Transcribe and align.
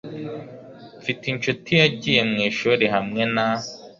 Mfite 1.01 1.23
inshuti 1.33 1.69
yagiye 1.81 2.21
mwishuri 2.31 2.85
hamwe 2.95 3.23
na. 3.33 3.47